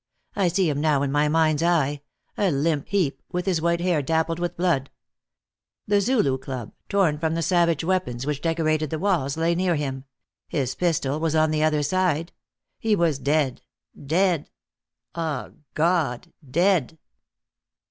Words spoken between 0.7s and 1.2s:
now in